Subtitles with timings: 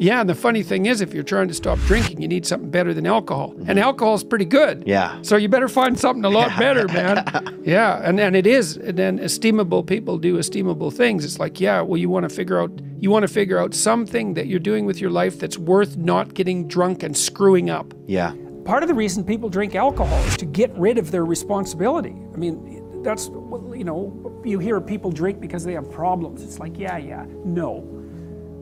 [0.00, 2.70] Yeah, and the funny thing is, if you're trying to stop drinking, you need something
[2.70, 3.50] better than alcohol.
[3.50, 3.78] And mm-hmm.
[3.80, 4.84] alcohol's pretty good.
[4.86, 5.18] Yeah.
[5.20, 7.24] So you better find something a lot better, man.
[7.62, 8.78] Yeah, and, and it is.
[8.78, 11.26] And then estimable people do estimable things.
[11.26, 14.32] It's like, yeah, well, you want to figure out you want to figure out something
[14.34, 17.92] that you're doing with your life that's worth not getting drunk and screwing up.
[18.06, 18.34] Yeah.
[18.64, 22.16] Part of the reason people drink alcohol is to get rid of their responsibility.
[22.32, 26.42] I mean, that's you know, you hear people drink because they have problems.
[26.42, 27.26] It's like, yeah, yeah.
[27.44, 27.99] No.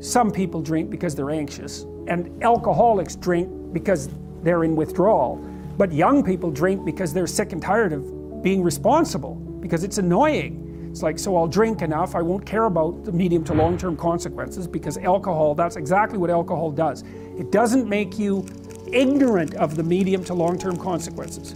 [0.00, 4.08] Some people drink because they're anxious, and alcoholics drink because
[4.42, 5.36] they're in withdrawal.
[5.76, 10.88] But young people drink because they're sick and tired of being responsible, because it's annoying.
[10.90, 13.96] It's like, so I'll drink enough, I won't care about the medium to long term
[13.96, 17.02] consequences, because alcohol, that's exactly what alcohol does.
[17.36, 18.46] It doesn't make you
[18.92, 21.54] ignorant of the medium to long term consequences,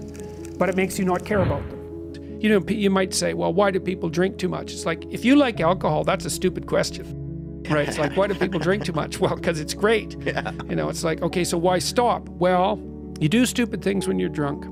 [0.58, 2.40] but it makes you not care about them.
[2.40, 4.72] You know, you might say, well, why do people drink too much?
[4.72, 7.21] It's like, if you like alcohol, that's a stupid question
[7.68, 7.88] right?
[7.88, 9.12] It's like, why do people drink too much?
[9.22, 10.16] Well, because it's great.
[10.26, 10.52] Yeah.
[10.68, 12.28] You know, it's like, okay, so why stop?
[12.28, 12.80] Well,
[13.20, 14.64] you do stupid things when you're drunk.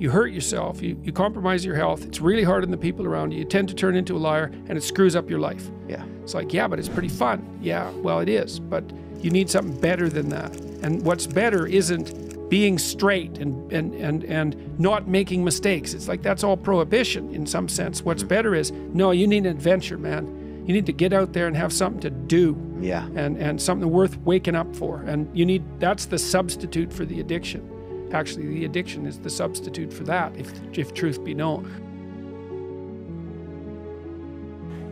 [0.00, 0.80] You hurt yourself.
[0.80, 2.04] You, you compromise your health.
[2.04, 3.40] It's really hard on the people around you.
[3.40, 5.68] You tend to turn into a liar, and it screws up your life.
[5.88, 6.04] Yeah.
[6.22, 7.58] It's like, yeah, but it's pretty fun.
[7.60, 8.60] Yeah, well, it is.
[8.60, 8.84] But
[9.20, 10.54] you need something better than that.
[10.82, 15.92] And what's better isn't being straight and, and, and, and not making mistakes.
[15.92, 18.02] It's like that's all prohibition in some sense.
[18.02, 20.37] What's better is, no, you need an adventure, man
[20.68, 22.54] you need to get out there and have something to do.
[22.78, 23.06] Yeah.
[23.14, 25.00] And and something worth waking up for.
[25.00, 28.10] And you need that's the substitute for the addiction.
[28.12, 31.64] Actually, the addiction is the substitute for that, if if truth be known.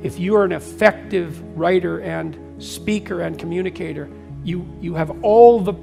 [0.03, 4.09] If you are an effective writer and speaker and communicator,
[4.45, 5.75] you you have all the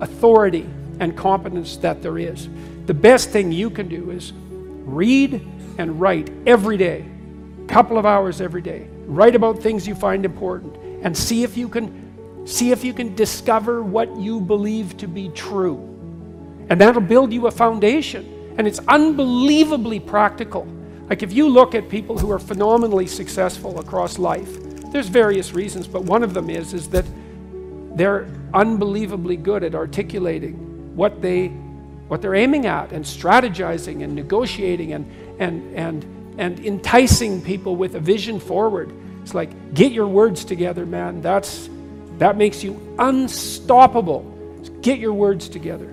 [0.00, 0.68] authority
[0.98, 2.48] and competence that there is.
[2.86, 5.34] The best thing you can do is read
[5.78, 7.04] and write every day,
[7.62, 11.56] a couple of hours every day Write about things you find important and see if
[11.56, 15.78] you can see if you can discover what you believe to be true.
[16.68, 18.54] And that'll build you a foundation.
[18.56, 20.66] And it's unbelievably practical.
[21.08, 24.58] Like if you look at people who are phenomenally successful across life,
[24.92, 27.04] there's various reasons, but one of them is is that
[27.96, 30.54] they're unbelievably good at articulating
[30.96, 31.48] what they
[32.08, 37.94] what they're aiming at and strategizing and negotiating and and and and enticing people with
[37.94, 38.92] a vision forward.
[39.22, 41.20] It's like, get your words together, man.
[41.20, 41.68] That's,
[42.18, 44.22] that makes you unstoppable.
[44.82, 45.86] Get your words together.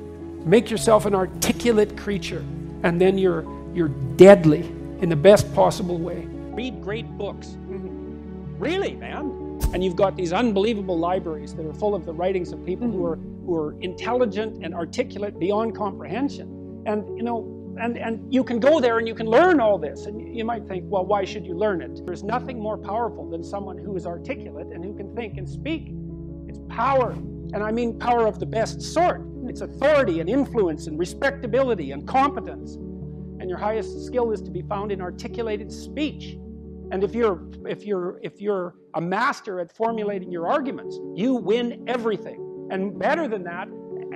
[0.45, 2.43] Make yourself an articulate creature,
[2.83, 3.87] and then you're, you're
[4.17, 4.61] deadly
[5.01, 6.27] in the best possible way.
[6.51, 7.47] Read great books.
[7.47, 8.59] Mm-hmm.
[8.59, 9.59] Really, man.
[9.73, 13.05] And you've got these unbelievable libraries that are full of the writings of people who
[13.05, 16.83] are, who are intelligent and articulate beyond comprehension.
[16.85, 20.05] And, you know, and, and you can go there and you can learn all this.
[20.05, 22.05] And you might think, well, why should you learn it?
[22.05, 25.91] There's nothing more powerful than someone who is articulate and who can think and speak.
[26.47, 27.11] It's power.
[27.11, 29.21] And I mean power of the best sort.
[29.45, 32.75] It's authority and influence and respectability and competence.
[32.75, 36.37] And your highest skill is to be found in articulated speech.
[36.91, 41.83] And if you're if you're if you're a master at formulating your arguments, you win
[41.87, 42.67] everything.
[42.71, 43.67] And better than that,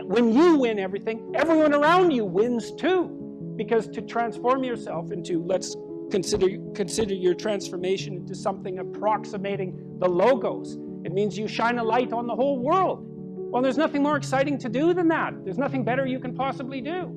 [0.06, 3.26] when you win everything, everyone around you wins too.
[3.57, 5.75] Because to transform yourself into, let's
[6.12, 10.78] consider, consider your transformation into something approximating the logos.
[11.03, 13.03] It means you shine a light on the whole world.
[13.50, 15.34] Well, there's nothing more exciting to do than that.
[15.44, 17.13] There's nothing better you can possibly do.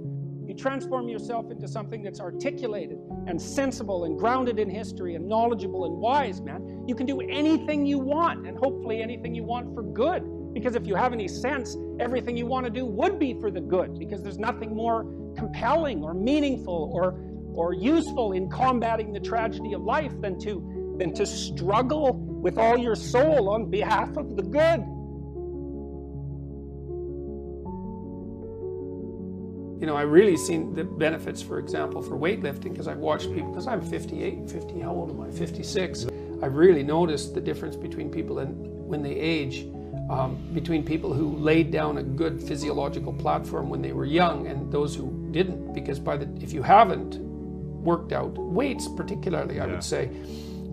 [0.47, 5.85] You transform yourself into something that's articulated and sensible and grounded in history and knowledgeable
[5.85, 6.85] and wise, man.
[6.89, 10.25] You can do anything you want and hopefully anything you want for good.
[10.53, 13.61] Because if you have any sense, everything you want to do would be for the
[13.61, 15.05] good because there's nothing more
[15.37, 17.19] compelling or meaningful or,
[17.55, 22.79] or useful in combating the tragedy of life than to, than to struggle with all
[22.79, 24.81] your soul on behalf of the good.
[29.81, 33.51] You know, I really seen the benefits, for example, for weightlifting because I've watched people,
[33.51, 35.31] because I'm 58, 50, how old am I?
[35.31, 36.07] 56.
[36.43, 39.67] I've really noticed the difference between people and when they age
[40.11, 44.71] um, between people who laid down a good physiological platform when they were young and
[44.73, 45.73] those who didn't.
[45.73, 50.11] Because by the if you haven't worked out weights, particularly, I would say,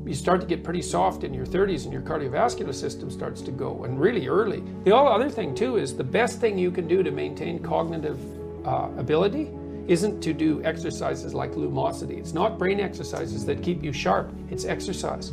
[0.05, 3.51] you start to get pretty soft in your 30s and your cardiovascular system starts to
[3.51, 4.63] go, and really early.
[4.83, 8.19] The other thing too is the best thing you can do to maintain cognitive
[8.65, 9.49] uh, ability
[9.87, 12.17] isn't to do exercises like lumosity.
[12.17, 14.33] It's not brain exercises that keep you sharp.
[14.49, 15.31] It's exercise.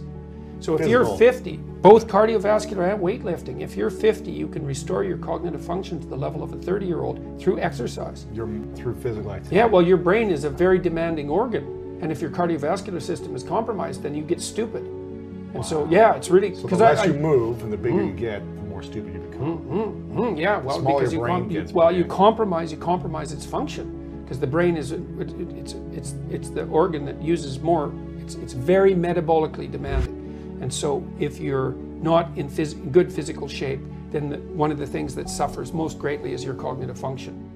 [0.61, 0.89] So if Physical.
[0.89, 6.01] you're 50, both cardiovascular and weightlifting, if you're 50, you can restore your cognitive function
[6.01, 8.25] to the level of a 30 year old through exercise.
[8.35, 9.57] Through physical activity.
[9.57, 11.99] Yeah, well, your brain is a very demanding organ.
[12.01, 14.83] And if your cardiovascular system is compromised, then you get stupid.
[14.83, 15.61] And wow.
[15.61, 18.07] so, yeah, it's really because so the less I, you move and the bigger mm,
[18.07, 19.59] you get, the more stupid you become.
[19.59, 20.19] Mm-hmm.
[20.19, 24.23] Mm, yeah, well, because you, com- you gets well, you compromise, you compromise its function
[24.25, 27.93] because the brain is it, it, it's it's it's the organ that uses more.
[28.21, 30.24] It's it's very metabolically demanding,
[30.61, 33.81] and so if you're not in phys- good physical shape,
[34.11, 37.51] then the, one of the things that suffers most greatly is your cognitive function.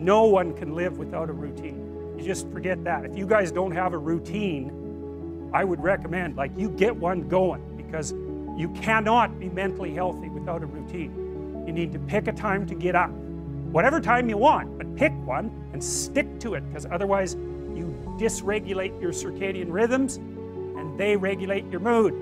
[0.00, 2.14] no one can live without a routine.
[2.16, 3.04] You just forget that.
[3.04, 7.76] If you guys don't have a routine, I would recommend like you get one going
[7.76, 8.12] because
[8.56, 11.64] you cannot be mentally healthy without a routine.
[11.66, 13.10] You need to pick a time to get up.
[13.10, 17.36] Whatever time you want, but pick one and stick to it because otherwise
[18.20, 22.14] dysregulate your circadian rhythms and they regulate your mood.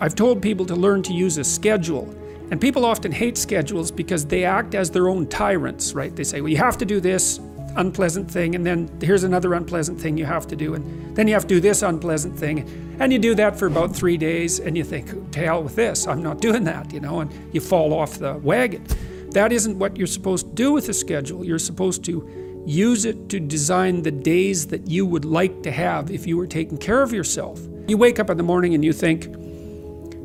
[0.00, 2.12] I've told people to learn to use a schedule.
[2.50, 6.14] And people often hate schedules because they act as their own tyrants, right?
[6.14, 7.40] They say, well, you have to do this
[7.76, 11.34] unpleasant thing, and then here's another unpleasant thing you have to do, and then you
[11.34, 12.96] have to do this unpleasant thing.
[13.00, 16.06] And you do that for about three days, and you think, to hell with this,
[16.06, 18.86] I'm not doing that, you know, and you fall off the wagon.
[19.30, 21.44] That isn't what you're supposed to do with a schedule.
[21.44, 26.10] You're supposed to use it to design the days that you would like to have
[26.10, 27.60] if you were taking care of yourself.
[27.86, 29.28] You wake up in the morning and you think,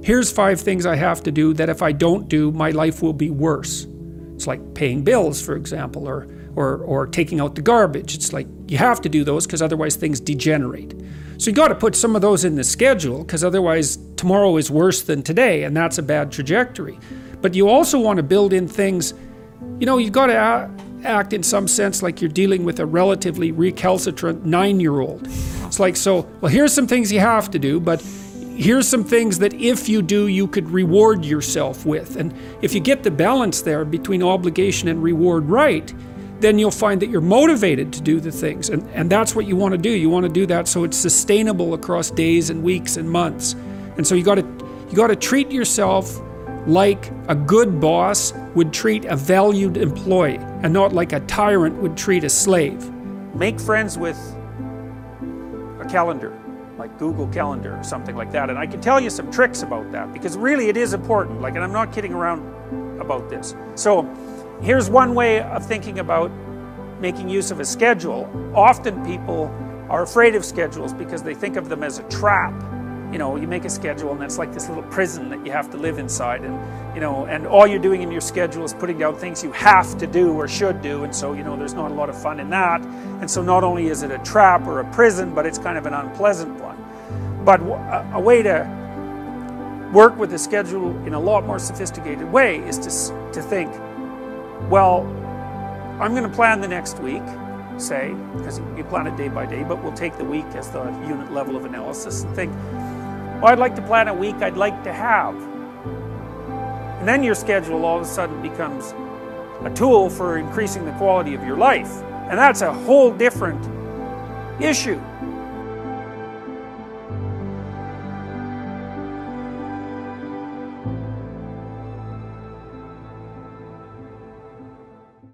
[0.03, 3.13] here's five things I have to do that if I don't do, my life will
[3.13, 3.87] be worse.
[4.35, 8.15] It's like paying bills, for example, or, or, or taking out the garbage.
[8.15, 10.95] It's like you have to do those because otherwise things degenerate.
[11.37, 14.71] So you got to put some of those in the schedule because otherwise tomorrow is
[14.71, 16.97] worse than today, and that's a bad trajectory.
[17.41, 19.13] But you also want to build in things,
[19.79, 20.69] you know, you've got to
[21.03, 25.27] act in some sense like you're dealing with a relatively recalcitrant nine year old.
[25.65, 28.01] It's like, so, well, here's some things you have to do, but
[28.55, 32.15] here's some things that if you do, you could reward yourself with.
[32.15, 35.93] And if you get the balance there between obligation and reward right,
[36.39, 38.69] then you'll find that you're motivated to do the things.
[38.69, 39.89] And, and that's what you want to do.
[39.89, 43.55] You want to do that so it's sustainable across days and weeks and months.
[43.97, 44.59] And so you got to
[44.89, 46.19] you got to treat yourself
[46.67, 51.95] like a good boss would treat a valued employee and not like a tyrant would
[51.97, 52.89] treat a slave.
[53.35, 54.17] Make friends with
[55.79, 56.37] a calendar,
[56.77, 58.49] like Google Calendar or something like that.
[58.49, 61.41] And I can tell you some tricks about that because really it is important.
[61.41, 62.41] Like, and I'm not kidding around
[62.99, 63.55] about this.
[63.75, 64.03] So,
[64.61, 66.31] here's one way of thinking about
[66.99, 68.29] making use of a schedule.
[68.55, 69.45] Often people
[69.89, 72.53] are afraid of schedules because they think of them as a trap.
[73.11, 75.71] You know, you make a schedule and it's like this little prison that you have
[75.71, 76.55] to live inside and
[76.95, 79.97] you know, and all you're doing in your schedule is putting down things you have
[79.97, 82.39] to do or should do and so, you know, there's not a lot of fun
[82.39, 82.81] in that.
[82.81, 85.85] And so not only is it a trap or a prison, but it's kind of
[85.85, 86.77] an unpleasant one.
[87.45, 88.79] But a, a way to
[89.93, 93.71] work with the schedule in a lot more sophisticated way is to, to think,
[94.69, 95.01] well,
[95.99, 97.23] I'm going to plan the next week,
[97.77, 100.83] say, because you plan it day by day, but we'll take the week as the
[101.07, 102.53] unit level of analysis and think,
[103.41, 105.35] well, I'd like to plan a week I'd like to have.
[106.99, 108.93] And then your schedule all of a sudden becomes
[109.63, 111.89] a tool for increasing the quality of your life.
[112.29, 113.63] And that's a whole different
[114.61, 114.99] issue.